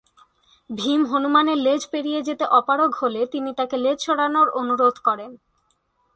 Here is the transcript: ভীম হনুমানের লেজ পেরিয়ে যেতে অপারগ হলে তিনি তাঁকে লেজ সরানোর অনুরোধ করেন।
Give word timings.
ভীম 0.69 1.01
হনুমানের 1.05 1.57
লেজ 1.57 1.81
পেরিয়ে 1.91 2.21
যেতে 2.21 2.45
অপারগ 2.51 2.91
হলে 2.95 3.21
তিনি 3.25 3.49
তাঁকে 3.53 3.77
লেজ 3.77 3.99
সরানোর 3.99 4.47
অনুরোধ 4.51 4.95
করেন। 4.99 5.31